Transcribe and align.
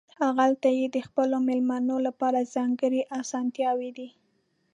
هغلته 0.21 0.69
یې 0.77 0.85
د 0.95 0.97
خپلو 1.07 1.35
مېلمنو 1.47 1.95
لپاره 2.07 2.49
ځانګړې 2.55 3.01
اسانتیاوې 3.21 3.91
دي. 3.97 4.09